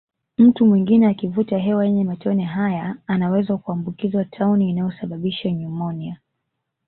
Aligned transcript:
Mtu 0.37 0.65
mwingine 0.65 1.07
akivuta 1.07 1.57
hewa 1.57 1.85
yenye 1.85 2.03
matone 2.03 2.43
haya 2.43 2.95
anaweza 3.07 3.57
kuambukizwa 3.57 4.25
tauni 4.25 4.69
inayosababisha 4.69 5.51
nyumonia 5.51 6.19